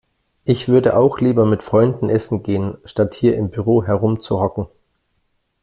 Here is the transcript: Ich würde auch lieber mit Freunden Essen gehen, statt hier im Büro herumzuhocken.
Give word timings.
Ich 0.45 0.67
würde 0.67 0.97
auch 0.97 1.19
lieber 1.19 1.45
mit 1.45 1.61
Freunden 1.61 2.09
Essen 2.09 2.41
gehen, 2.41 2.75
statt 2.85 3.13
hier 3.13 3.37
im 3.37 3.51
Büro 3.51 3.83
herumzuhocken. 3.83 4.65